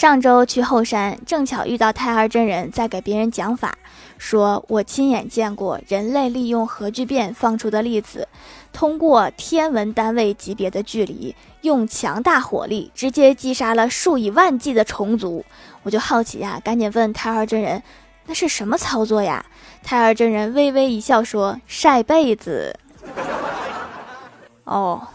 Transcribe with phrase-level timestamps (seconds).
[0.00, 3.76] 上周去后山正巧遇到太二真人在给别人讲法
[4.16, 8.26] 说我亲眼见过人类利用核聚变放出的粒子
[8.72, 15.44] 通过天文单位级别的距离用强大火力直接击杀了数以万计的虫族
[15.82, 17.82] 我就好奇呀赶紧问太二真人
[18.24, 19.44] 那是什么操作呀？
[19.82, 22.74] 太二真人微微一笑说晒被子。
[24.64, 25.06] 哦。